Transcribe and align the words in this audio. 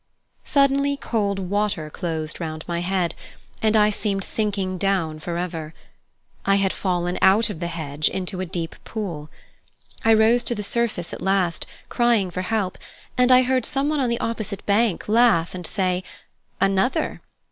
Suddenly 0.45 0.97
cold 0.97 1.37
water 1.37 1.91
closed 1.91 2.41
round 2.41 2.65
my 2.67 2.79
head, 2.79 3.13
and 3.61 3.75
I 3.75 3.91
seemed 3.91 4.23
sinking 4.23 4.79
down 4.79 5.19
for 5.19 5.37
ever. 5.37 5.75
I 6.43 6.55
had 6.55 6.73
fallen 6.73 7.19
out 7.21 7.51
of 7.51 7.59
the 7.59 7.67
hedge 7.67 8.09
into 8.09 8.39
a 8.41 8.45
deep 8.47 8.75
pool. 8.83 9.29
I 10.03 10.15
rose 10.15 10.43
to 10.45 10.55
the 10.55 10.63
surface 10.63 11.13
at 11.13 11.21
last, 11.21 11.67
crying 11.87 12.31
for 12.31 12.41
help, 12.41 12.79
and 13.15 13.31
I 13.31 13.43
heard 13.43 13.63
someone 13.63 13.99
on 13.99 14.09
the 14.09 14.19
opposite 14.19 14.65
bank 14.65 15.07
laugh 15.07 15.53
and 15.53 15.67
say: 15.67 16.03
"Another!" 16.59 17.21